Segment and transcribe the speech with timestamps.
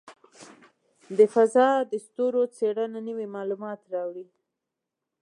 [1.17, 4.25] د فضاء د ستورو څېړنه نوې معلومات راوړي.